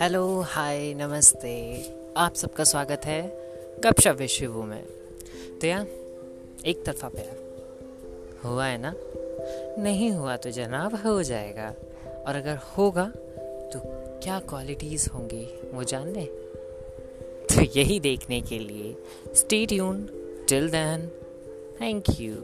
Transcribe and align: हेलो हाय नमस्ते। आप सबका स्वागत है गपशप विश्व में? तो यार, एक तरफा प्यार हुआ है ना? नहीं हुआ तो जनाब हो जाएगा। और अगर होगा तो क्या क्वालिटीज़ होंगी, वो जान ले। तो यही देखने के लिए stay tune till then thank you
हेलो 0.00 0.40
हाय 0.40 0.94
नमस्ते। 0.94 1.82
आप 2.16 2.34
सबका 2.34 2.64
स्वागत 2.64 3.00
है 3.04 3.22
गपशप 3.80 4.16
विश्व 4.18 4.62
में? 4.62 4.84
तो 5.60 5.66
यार, 5.66 5.86
एक 6.66 6.82
तरफा 6.86 7.08
प्यार 7.08 7.38
हुआ 8.44 8.66
है 8.66 8.78
ना? 8.78 8.94
नहीं 9.82 10.10
हुआ 10.10 10.36
तो 10.36 10.50
जनाब 10.50 10.94
हो 10.94 11.22
जाएगा। 11.22 11.74
और 12.26 12.36
अगर 12.36 12.56
होगा 12.56 13.12
तो 13.72 13.80
क्या 14.22 14.38
क्वालिटीज़ 14.38 15.10
होंगी, 15.10 15.60
वो 15.72 15.84
जान 15.84 16.12
ले। 16.12 16.24
तो 17.54 17.60
यही 17.60 18.00
देखने 18.00 18.40
के 18.40 18.58
लिए 18.58 18.96
stay 19.34 19.66
tune 19.66 20.08
till 20.48 20.70
then 20.70 21.08
thank 21.80 22.04
you 22.20 22.34